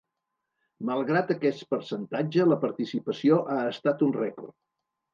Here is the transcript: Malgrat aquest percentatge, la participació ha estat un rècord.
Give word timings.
Malgrat 0.89 1.33
aquest 1.35 1.61
percentatge, 1.75 2.49
la 2.55 2.59
participació 2.67 3.41
ha 3.59 3.63
estat 3.77 4.07
un 4.11 4.21
rècord. 4.21 4.61